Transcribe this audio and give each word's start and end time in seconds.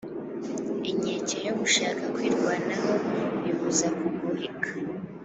Inkeke 0.89 1.37
yo 1.47 1.53
gushaka 1.61 2.03
kwirwanaho 2.15 2.93
ibuza 3.49 3.87
kugoheka, 3.97 4.69